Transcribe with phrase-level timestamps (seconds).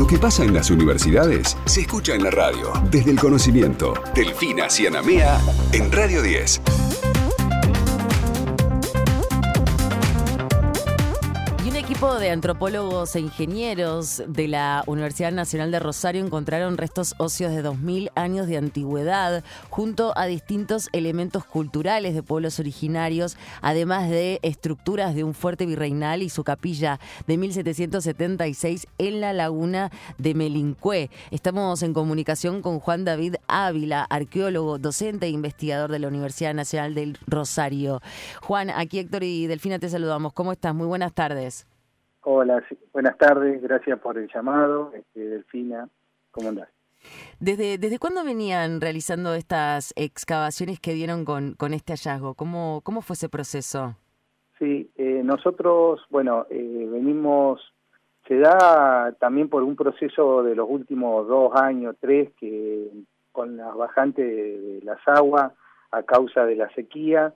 [0.00, 2.72] Lo que pasa en las universidades se escucha en la radio.
[2.90, 3.92] Desde el conocimiento.
[4.14, 5.38] Delfina Cianamea
[5.72, 6.79] en Radio 10.
[11.90, 17.64] Equipo de antropólogos e ingenieros de la Universidad Nacional de Rosario encontraron restos óseos de
[17.64, 25.16] 2.000 años de antigüedad junto a distintos elementos culturales de pueblos originarios, además de estructuras
[25.16, 31.10] de un fuerte virreinal y su capilla de 1776 en la laguna de Melincué.
[31.32, 36.94] Estamos en comunicación con Juan David Ávila, arqueólogo, docente e investigador de la Universidad Nacional
[36.94, 38.00] del Rosario.
[38.42, 40.32] Juan, aquí Héctor y Delfina te saludamos.
[40.32, 40.72] ¿Cómo estás?
[40.72, 41.66] Muy buenas tardes.
[42.22, 45.88] Hola, buenas tardes, gracias por el llamado, este, Delfina,
[46.30, 46.68] ¿cómo andás?
[47.40, 52.34] ¿Desde, ¿Desde cuándo venían realizando estas excavaciones que dieron con, con este hallazgo?
[52.34, 53.96] ¿Cómo, ¿Cómo fue ese proceso?
[54.58, 57.62] Sí, eh, nosotros, bueno, eh, venimos,
[58.28, 62.90] se da también por un proceso de los últimos dos años, tres, que
[63.32, 65.52] con las bajantes de las aguas
[65.90, 67.32] a causa de la sequía,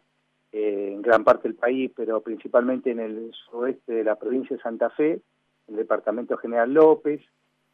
[0.57, 4.63] eh, en gran parte del país, pero principalmente en el suroeste de la provincia de
[4.63, 5.21] Santa Fe,
[5.67, 7.21] el departamento General López.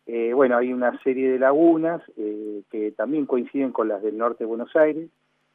[0.06, 4.44] Eh, bueno, hay una serie de lagunas eh, que también coinciden con las del norte
[4.44, 5.10] de Buenos Aires.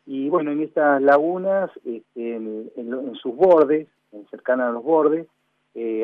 [0.06, 5.26] Y bueno, en estas lagunas, este, en, sus bordes, en cercanas a los bordes,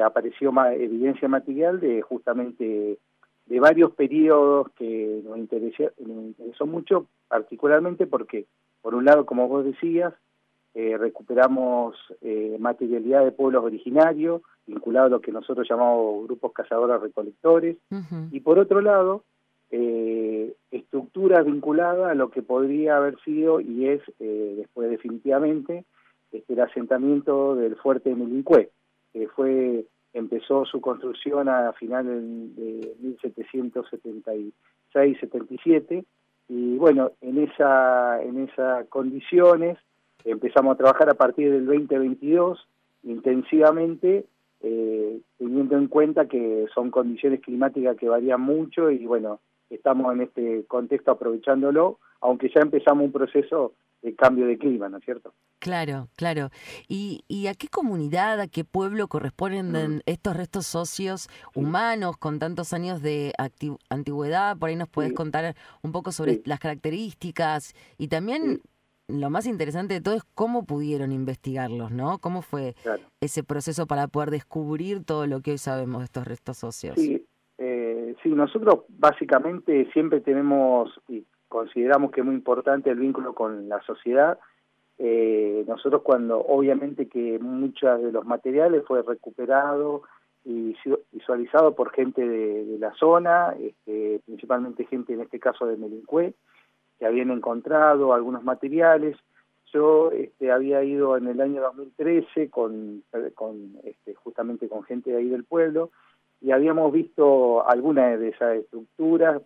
[0.04, 2.98] apareció evidencia material de justamente
[3.46, 8.48] de varios periodos que nos interesó, nos interesó mucho, particularmente porque,
[8.82, 10.16] por un lado, como vos decías,
[10.74, 17.78] eh, recuperamos eh, materialidad de pueblos originarios, vinculado a lo que nosotros llamamos grupos cazadores-recolectores,
[18.32, 19.24] y por otro lado,
[19.72, 25.86] eh, estructuras vinculadas a lo que podría haber sido y es, eh, después definitivamente,
[26.32, 28.70] este, el asentamiento del fuerte de Milincue,
[29.14, 32.22] que fue empezó su construcción a finales
[32.56, 32.96] de
[34.94, 36.06] 1776-77,
[36.50, 39.78] y bueno, en esa en esas condiciones
[40.26, 42.68] Empezamos a trabajar a partir del 2022
[43.04, 44.26] intensivamente,
[44.62, 50.22] eh, teniendo en cuenta que son condiciones climáticas que varían mucho y bueno, estamos en
[50.22, 55.34] este contexto aprovechándolo, aunque ya empezamos un proceso de cambio de clima, ¿no es cierto?
[55.60, 56.50] Claro, claro.
[56.88, 60.02] ¿Y, y a qué comunidad, a qué pueblo corresponden mm.
[60.08, 63.34] estos restos socios humanos con tantos años de
[63.90, 64.58] antigüedad?
[64.58, 68.62] Por ahí nos puedes contar un poco sobre las características y también
[69.12, 72.18] lo más interesante de todo es cómo pudieron investigarlos, ¿no?
[72.20, 72.76] ¿Cómo fue
[73.20, 76.96] ese proceso para poder descubrir todo lo que hoy sabemos de estos restos óseos?
[76.98, 77.26] Sí,
[77.58, 83.68] eh, sí, nosotros básicamente siempre tenemos y consideramos que es muy importante el vínculo con
[83.70, 84.40] la sociedad.
[84.98, 90.04] Eh, nosotros cuando, obviamente que muchos de los materiales fue recuperado
[90.44, 90.76] y
[91.12, 96.34] visualizado por gente de, la zona, este, principalmente gente en este caso de Melincué,
[97.02, 99.18] que habían encontrado algunos materiales.
[99.74, 103.04] Yo este, había ido en el año 2013 con,
[103.34, 105.90] con este, justamente con gente de ahí del pueblo
[106.42, 109.42] y habíamos visto algunas de esas estructuras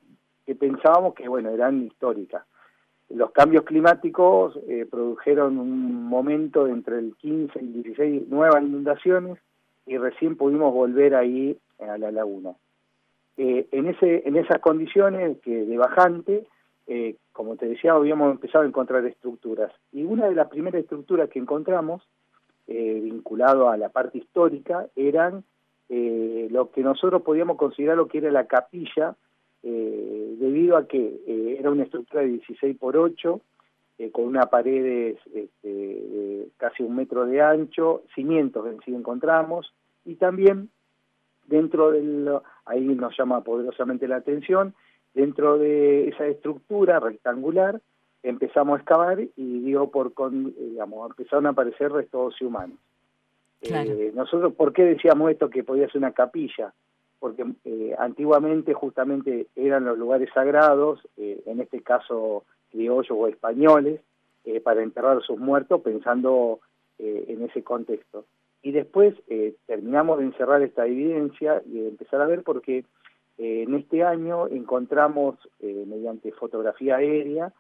[0.46, 2.44] que pensábamos que bueno eran históricas.
[3.10, 9.38] Los cambios climáticos eh, produjeron un momento entre el 15 y el 16 nuevas inundaciones
[9.86, 12.52] y recién pudimos volver ahí a la laguna.
[13.38, 16.46] Eh, en, ese, en esas condiciones que de bajante,
[16.88, 19.72] eh, como te decía, habíamos empezado a encontrar estructuras.
[19.92, 22.04] Y una de las primeras estructuras que encontramos,
[22.68, 25.44] eh, vinculado a la parte histórica, eran
[25.90, 29.16] eh, lo que nosotros podíamos considerar lo que era la capilla,
[29.64, 33.42] eh, debido a que era una estructura de 16 por 8,
[34.12, 39.74] con una pared este, casi un metro de ancho, cimientos en sí encontramos,
[40.04, 40.70] y también
[41.48, 42.30] dentro del,
[42.66, 44.76] ahí nos llama poderosamente la atención,
[45.16, 47.82] Dentro de esa estructura rectangular
[48.22, 52.78] empezamos a excavar y digo por digamos empezaron a aparecer restos humanos.
[53.62, 56.74] Eh, nosotros, ¿por qué decíamos esto que podía ser una capilla?
[57.20, 64.02] Porque eh, antiguamente justamente eran los lugares sagrados, eh, en este caso criollos o españoles,
[64.64, 66.60] para enterrar a sus muertos pensando
[67.00, 68.26] en ese contexto.
[68.62, 69.16] Y después
[69.66, 72.86] terminamos de encerrar esta evidencia y de empezar a ver porque
[73.38, 77.52] eh, en este año encontramos, eh, mediante fotografía aérea,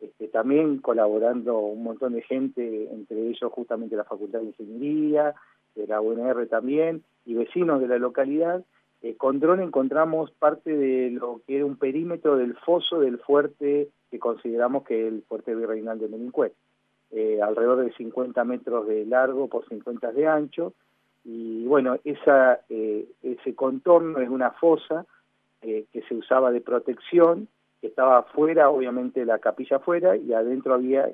[0.00, 5.34] este, también colaborando un montón de gente, entre ellos justamente la Facultad de Ingeniería,
[5.74, 8.64] de la UNR también, y vecinos de la localidad,
[9.02, 13.88] eh, con dron encontramos parte de lo que era un perímetro del foso del fuerte
[14.10, 16.52] que consideramos que es el fuerte virreinal de Melincué,
[17.42, 20.74] alrededor de 50 metros de largo por 50 de ancho,
[21.24, 25.06] y bueno, esa, ese contorno es una fosa
[25.64, 27.48] que se usaba de protección,
[27.80, 31.10] que estaba afuera, obviamente la capilla afuera, y adentro había,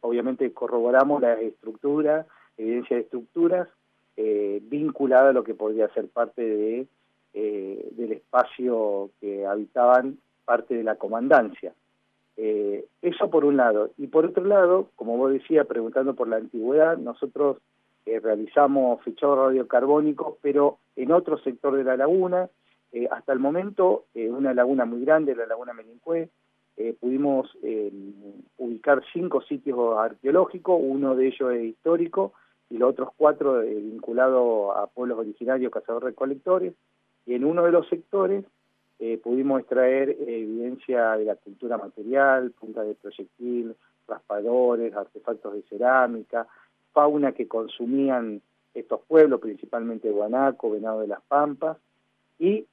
[0.00, 3.68] obviamente corroboramos la estructura, evidencia de estructuras,
[4.16, 6.86] vinculada a lo que podría ser parte de
[7.32, 11.74] del espacio que habitaban parte de la comandancia.
[12.38, 13.90] Eh, eso por un lado.
[13.98, 17.58] Y por otro lado, como vos decías, preguntando por la antigüedad, nosotros
[18.06, 22.48] eh, realizamos fichados radiocarbónicos, pero en otro sector de la laguna.
[22.92, 26.30] Eh, hasta el momento, una laguna muy grande, la laguna Melincué,
[27.00, 27.50] pudimos
[28.58, 32.32] ubicar cinco sitios arqueológicos, uno de ellos es histórico
[32.70, 36.74] y los otros cuatro vinculados a pueblos originarios, cazadores-recolectores.
[37.26, 38.44] Y en uno de los sectores
[38.98, 43.76] eh, pudimos extraer eh, evidencia de la cultura material, punta de proyectil,
[44.08, 46.46] raspadores, artefactos de cerámica,
[46.96, 48.40] fauna que consumían
[48.72, 51.76] estos pueblos, principalmente guanaco, venado de las pampas,
[52.38, 52.64] y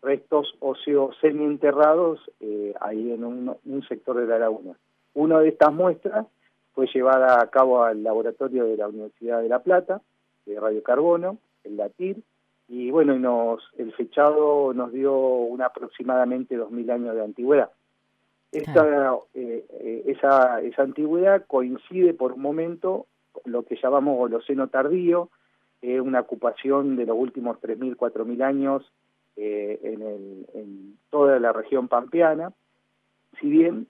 [0.00, 4.78] restos óseos semienterrados eh, ahí en un, sector de la laguna.
[5.12, 6.26] Una de estas muestras
[6.72, 10.00] fue llevada a cabo al laboratorio de la Universidad de La Plata,
[10.46, 12.16] de radiocarbono, el LATIR,
[12.68, 17.70] y bueno, y nos, el fechado nos dio un aproximadamente 2.000 años de antigüedad.
[18.52, 23.06] Esta, eh, eh, esa, esa antigüedad coincide por un momento
[23.44, 25.30] lo que llamamos Holoceno tardío,
[25.82, 28.92] eh, una ocupación de los últimos 3.000, 4.000 años
[29.36, 32.52] eh, en, el, en toda la región pampeana,
[33.40, 33.86] si bien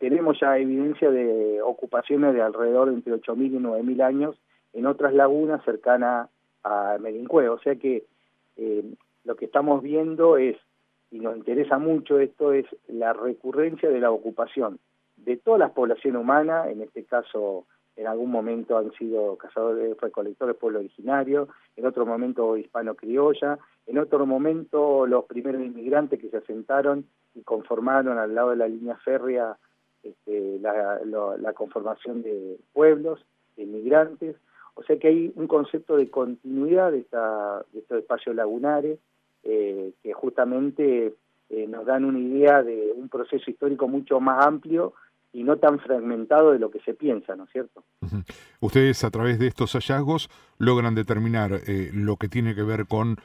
[0.00, 4.36] tenemos ya evidencia de ocupaciones de alrededor de entre 8.000 y 9.000 años
[4.72, 6.28] en otras lagunas cercanas
[6.64, 8.04] a Melincue, o sea que
[8.56, 8.84] eh,
[9.24, 10.56] lo que estamos viendo es,
[11.10, 14.78] y nos interesa mucho esto, es la recurrencia de la ocupación
[15.16, 17.66] de todas las poblaciones humanas, en este caso
[17.96, 24.26] en algún momento han sido cazadores recolectores pueblo originario, en otro momento hispano-criolla, en otro
[24.26, 29.56] momento los primeros inmigrantes que se asentaron y conformaron al lado de la línea férrea
[30.02, 31.00] este, la,
[31.38, 33.24] la, conformación de pueblos,
[33.56, 34.36] de inmigrantes,
[34.74, 38.98] o sea que hay un concepto de continuidad de, esta, de estos espacios lagunares
[39.42, 41.14] eh, que justamente
[41.48, 44.92] eh, nos dan una idea de un proceso histórico mucho más amplio
[45.36, 47.84] y no tan fragmentado de lo que se piensa, ¿no es cierto?
[48.60, 53.16] Ustedes a través de estos hallazgos logran determinar eh, lo que tiene que ver con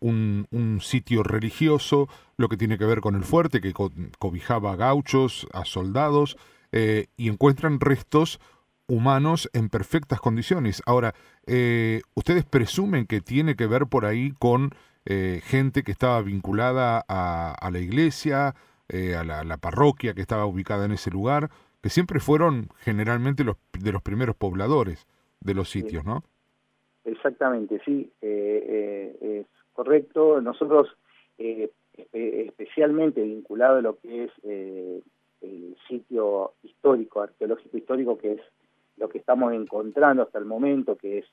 [0.00, 2.08] un, un, sitio religioso,
[2.38, 3.74] lo que tiene que ver con el fuerte que
[4.18, 6.38] cobijaba a gauchos, a soldados,
[6.72, 8.40] y encuentran restos
[8.92, 10.82] humanos en perfectas condiciones.
[10.86, 11.14] Ahora,
[11.46, 14.74] eh, ¿ustedes presumen que tiene que ver por ahí con
[15.04, 18.54] eh, gente que estaba vinculada a, la iglesia,
[18.92, 21.50] eh, a la, parroquia que estaba ubicada en ese lugar,
[21.82, 25.06] que siempre fueron generalmente los de los primeros pobladores
[25.40, 26.22] de los sitios, ¿no?
[27.04, 30.40] Exactamente, sí, es correcto.
[30.40, 30.96] Nosotros,
[32.12, 34.30] especialmente vinculado a lo que es
[35.42, 38.40] el sitio histórico, arqueológico histórico, que es
[38.96, 41.26] lo que estamos encontrando hasta el momento, que es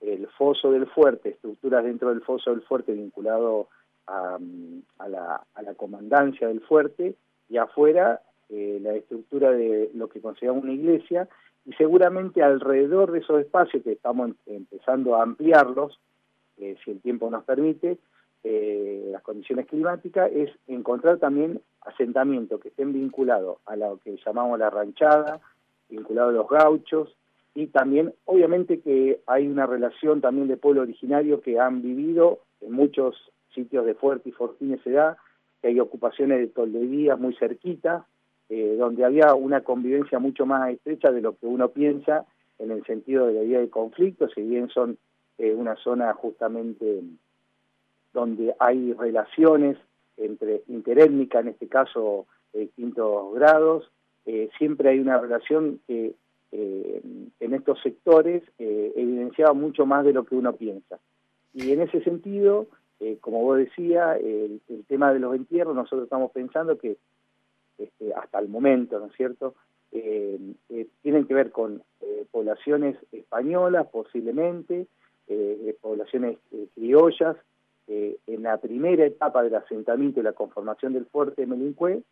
[0.00, 3.68] el foso del fuerte, estructuras dentro del foso del fuerte vinculado
[4.06, 4.38] a,
[5.08, 7.14] la, comandancia del fuerte,
[7.48, 11.28] y afuera eh, la estructura de lo que consideramos una iglesia,
[11.64, 15.98] y seguramente alrededor de esos espacios que estamos empezando a ampliarlos,
[16.58, 17.98] eh, si el tiempo nos permite,
[18.44, 24.58] eh, las condiciones climáticas, es encontrar también asentamientos que estén vinculados a lo que llamamos
[24.58, 25.40] la ranchada,
[25.88, 27.16] vinculado a los gauchos,
[27.54, 32.72] y también obviamente que hay una relación también de pueblo originario que han vivido en
[32.72, 33.16] muchos
[33.56, 35.16] sitios de Fuerte y Fortines se da,
[35.60, 38.06] que hay ocupaciones de tolderías muy cerquita,
[38.48, 42.24] eh, donde había una convivencia mucho más estrecha de lo que uno piensa
[42.60, 44.98] en el sentido de la idea de conflicto, si bien son
[45.38, 47.02] eh, una zona justamente
[48.12, 49.76] donde hay relaciones
[50.16, 53.90] entre interétnica, en este caso de distintos grados,
[54.26, 56.14] eh, siempre hay una relación que
[56.52, 60.98] en estos sectores evidenciaba mucho más de lo que uno piensa.
[61.52, 62.66] Y en ese sentido,
[63.20, 66.96] como vos decías, el, tema de los entierros, nosotros estamos pensando que
[67.78, 69.54] este, hasta el momento, ¿no es cierto?,
[71.02, 71.82] tienen que ver con
[72.30, 74.86] poblaciones españolas posiblemente,
[75.80, 76.38] poblaciones
[76.74, 77.36] criollas,
[77.88, 82.02] en la primera etapa del asentamiento y la conformación del fuerte de Melincue,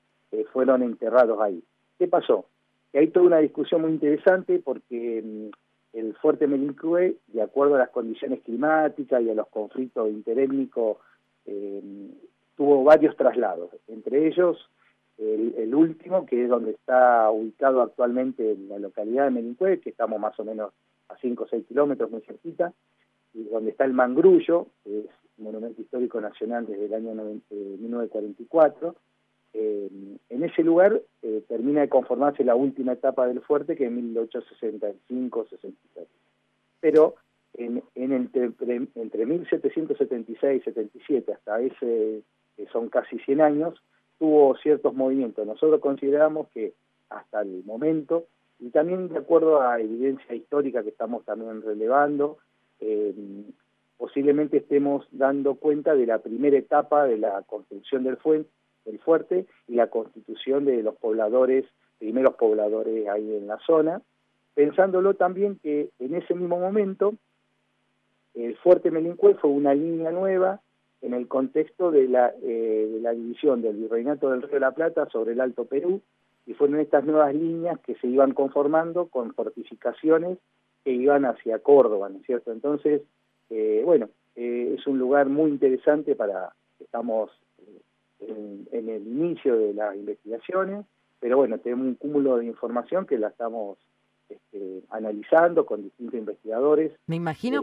[0.53, 1.63] fueron enterrados ahí.
[1.99, 2.47] ¿Qué pasó?
[2.93, 5.49] Que hay toda una discusión muy interesante porque mm,
[5.95, 10.99] el fuerte Melincue, de acuerdo a las condiciones climáticas y a los conflictos interétnicos,
[11.47, 12.11] eh,
[12.57, 14.69] tuvo varios traslados, entre ellos
[15.19, 20.19] el, último, que es donde está ubicado actualmente en la localidad de Melincue, que estamos
[20.19, 20.73] más o menos
[21.09, 22.73] a 5 o 6 kilómetros, muy cerquita,
[23.33, 25.07] y donde está el Mangrullo, que es
[25.39, 28.95] Monumento Histórico Nacional desde el año 1944.
[29.55, 29.89] Eh,
[30.29, 31.01] en ese lugar
[31.49, 35.75] termina de conformarse la última etapa del fuerte, que es 1865-66.
[36.81, 37.15] Pero
[37.55, 38.53] en, en entre,
[38.95, 42.23] entre 1776 y 77, hasta ese,
[42.57, 43.83] que son casi 100 años,
[44.19, 45.47] tuvo ciertos movimientos.
[45.47, 46.75] Nosotros consideramos que
[47.11, 48.27] hasta el momento,
[48.59, 52.39] y también de acuerdo a evidencia histórica que estamos también relevando,
[52.81, 53.15] eh,
[53.97, 58.19] posiblemente estemos dando cuenta de la primera etapa de la construcción del,
[58.85, 61.65] del fuerte y la constitución de los pobladores,
[61.99, 64.03] primeros pobladores ahí en la zona,
[64.55, 67.15] pensándolo también que en ese mismo momento
[68.35, 70.61] el fuerte Melincue fue una línea nueva
[71.03, 74.73] en el contexto de la, eh, de la división del Virreinato del Río de la
[74.73, 76.01] Plata sobre el Alto Perú,
[76.47, 80.39] y fueron estas nuevas líneas que se iban conformando con fortificaciones
[80.85, 82.53] que iban hacia Córdoba, ¿no es cierto?
[82.53, 83.03] Entonces,
[83.51, 87.31] eh, bueno, eh, es un lugar muy interesante para, estamos
[88.29, 90.87] en, en, el inicio de las investigaciones,
[91.21, 93.79] pero bueno, tenemos un cúmulo de información que la estamos
[94.29, 96.93] este, analizando con distintos investigadores.
[97.07, 97.61] Me imagino,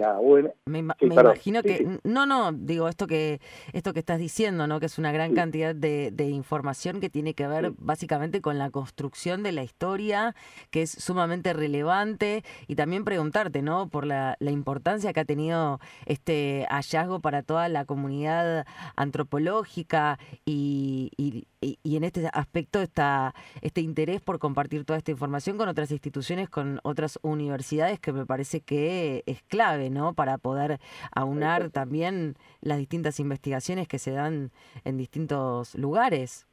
[0.65, 3.39] me, imagino que no, no, digo esto que
[3.74, 4.80] esto que estás diciendo, ¿no?
[4.80, 9.44] Que es una gran cantidad de, información que tiene que ver básicamente con la construcción
[9.44, 10.36] de la historia,
[10.70, 13.89] que es sumamente relevante y también preguntarte, ¿no?
[13.89, 18.65] Por la, importancia que ha tenido este hallazgo para toda la comunidad
[18.96, 25.58] antropológica y, y, y en este aspecto está este interés por compartir toda esta información
[25.58, 30.13] con otras instituciones con otras universidades que me parece que es clave, ¿no?
[30.13, 30.80] Para poder
[31.15, 34.51] aunar también las distintas investigaciones que se dan
[34.84, 36.48] en distintos lugares.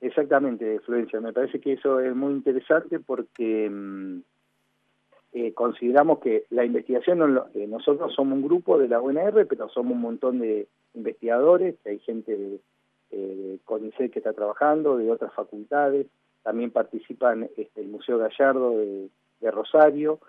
[0.00, 1.20] Exactamente, Florencia.
[1.20, 4.20] Me parece que eso es muy interesante porque mm,
[5.32, 9.92] eh, consideramos que la investigación, eh, nosotros somos un grupo de la UNR, pero somos
[9.92, 12.60] un montón de investigadores, hay gente de,
[13.10, 16.06] eh, CONICET que está trabajando, de otras facultades,
[16.42, 19.10] también participan este, el Museo Gallardo de,
[19.50, 20.20] Rosario,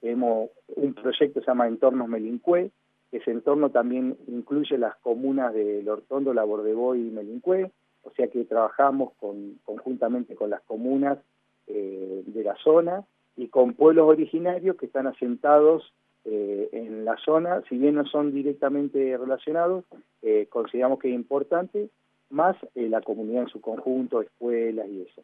[0.00, 2.70] tenemos un proyecto que se llama Entornos Melincue,
[3.12, 7.70] ese entorno también incluye las comunas de Lortondo, La Bordeboy y Melincue,
[8.02, 11.18] o sea que trabajamos con, conjuntamente con las comunas
[11.66, 13.04] eh, de la zona
[13.36, 15.92] y con pueblos originarios que están asentados
[16.24, 19.84] eh, en la zona, si bien no son directamente relacionados,
[20.22, 21.90] eh, consideramos que es importante,
[22.32, 25.22] más la comunidad en su conjunto, escuelas y eso.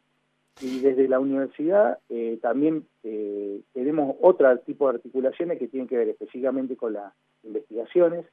[0.61, 5.97] Y desde la universidad eh, también eh, tenemos otro tipo de articulaciones que tienen que
[5.97, 7.13] ver específicamente con las
[7.43, 8.25] investigaciones,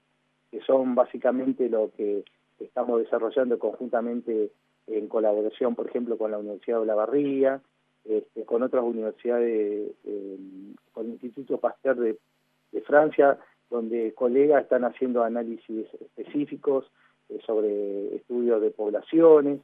[0.50, 2.24] que son básicamente lo que
[2.58, 4.50] estamos desarrollando conjuntamente
[4.88, 7.60] en colaboración, por ejemplo, con la Universidad de La Barría,
[8.04, 10.38] este, con otras universidades, eh,
[10.92, 12.18] con el Instituto Pasteur de,
[12.82, 13.38] Francia,
[13.70, 16.84] donde colegas están haciendo análisis específicos
[17.44, 19.60] sobre estudios de poblaciones.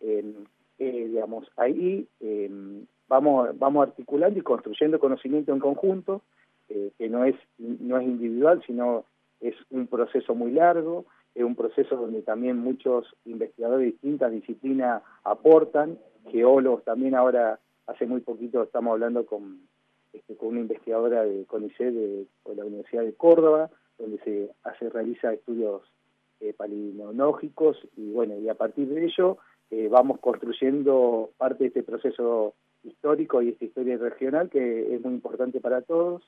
[0.00, 0.34] Eh,
[0.78, 2.50] digamos, ahí eh,
[3.08, 6.22] vamos, vamos articulando y construyendo conocimiento en conjunto,
[6.68, 9.04] eh, que no es, no es individual, sino
[9.40, 15.02] es un proceso muy largo, es un proceso donde también muchos investigadores de distintas disciplinas
[15.24, 15.98] aportan,
[16.30, 19.60] geólogos también ahora, hace muy poquito estamos hablando con,
[20.12, 25.32] este, con una investigadora de CONICET de, la Universidad de Córdoba, donde se hace, realiza
[25.32, 25.82] estudios
[26.40, 29.38] eh, palinológicos y bueno, y a partir de ello
[29.70, 35.14] eh, vamos construyendo parte de este proceso histórico y esta historia regional que es muy
[35.14, 36.22] importante para todos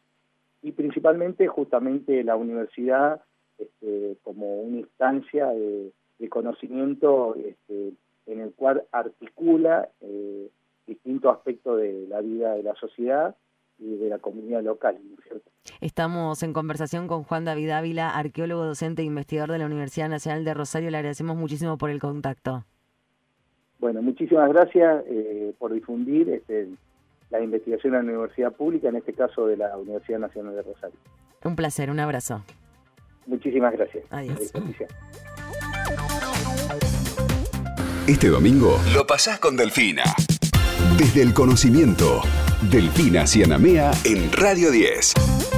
[0.63, 3.23] y principalmente justamente la universidad
[3.59, 5.93] este, como una instancia de,
[6.31, 7.93] conocimiento este,
[8.27, 10.49] en el cual articula eh,
[10.87, 13.37] distintos aspectos de la vida de la sociedad
[13.79, 14.99] y de la comunidad local.
[15.81, 20.45] Estamos en conversación con Juan David Ávila, arqueólogo, docente e investigador de la Universidad Nacional
[20.45, 20.91] de Rosario.
[20.91, 22.65] Le agradecemos muchísimo por el contacto.
[23.79, 26.69] Bueno, muchísimas gracias eh, por difundir este,
[27.31, 30.97] la investigación en la universidad pública, en este caso de la Universidad Nacional de Rosario.
[31.45, 32.43] Un placer, un abrazo.
[33.27, 34.05] Muchísimas gracias.
[34.11, 34.53] Adiós.
[38.09, 40.03] Este domingo lo pasás con Delfina.
[40.99, 42.23] Desde el conocimiento,
[42.63, 45.58] Delfina Cianamea en Radio 10.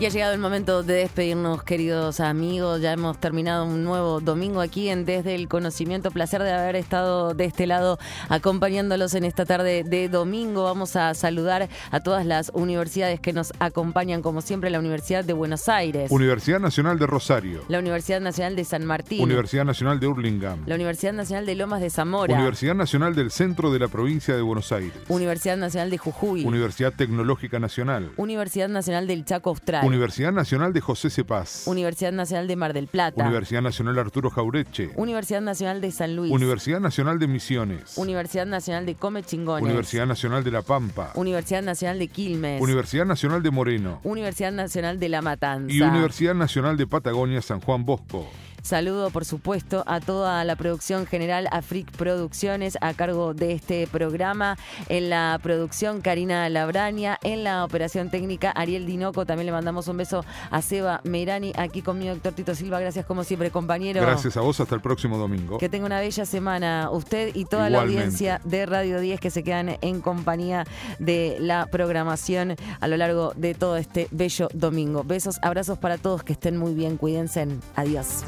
[0.00, 2.80] Y ha llegado el momento de despedirnos, queridos amigos.
[2.80, 6.10] Ya hemos terminado un nuevo domingo aquí en Desde el Conocimiento.
[6.10, 7.98] Placer de haber estado de este lado
[8.30, 10.64] acompañándolos en esta tarde de domingo.
[10.64, 15.34] Vamos a saludar a todas las universidades que nos acompañan, como siempre, la Universidad de
[15.34, 20.06] Buenos Aires, Universidad Nacional de Rosario, la Universidad Nacional de San Martín, Universidad Nacional de
[20.06, 24.34] Hurlingham, la Universidad Nacional de Lomas de Zamora, Universidad Nacional del Centro de la Provincia
[24.34, 29.89] de Buenos Aires, Universidad Nacional de Jujuy, Universidad Tecnológica Nacional, Universidad Nacional del Chaco Austral.
[29.90, 31.66] Universidad Nacional de José Cepaz.
[31.66, 33.24] Universidad Nacional de Mar del Plata.
[33.24, 34.90] Universidad Nacional Arturo Jaureche.
[34.94, 36.30] Universidad Nacional de San Luis.
[36.30, 37.98] Universidad Nacional de Misiones.
[37.98, 39.64] Universidad Nacional de Come Chingones.
[39.64, 41.10] Universidad Nacional de La Pampa.
[41.16, 42.62] Universidad Nacional de Quilmes.
[42.62, 44.00] Universidad Nacional de Moreno.
[44.04, 45.74] Universidad Nacional de La Matanza.
[45.74, 48.30] Y Universidad Nacional de Patagonia San Juan Bosco.
[48.62, 53.86] Saludo, por supuesto, a toda la producción general, a Frick Producciones, a cargo de este
[53.86, 54.56] programa.
[54.88, 57.18] En la producción, Karina Labraña.
[57.22, 59.26] En la operación técnica, Ariel Dinoco.
[59.26, 61.52] También le mandamos un beso a Seba Meirani.
[61.56, 62.80] Aquí conmigo, doctor Tito Silva.
[62.80, 64.00] Gracias, como siempre, compañero.
[64.00, 64.60] Gracias a vos.
[64.60, 65.58] Hasta el próximo domingo.
[65.58, 66.88] Que tenga una bella semana.
[66.90, 70.64] Usted y toda la audiencia de Radio 10 que se quedan en compañía
[70.98, 75.04] de la programación a lo largo de todo este bello domingo.
[75.04, 76.22] Besos, abrazos para todos.
[76.22, 76.96] Que estén muy bien.
[76.96, 77.46] Cuídense.
[77.76, 78.24] Adiós.